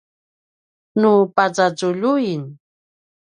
nu 0.99 1.11
pazazuljuin 1.35 2.41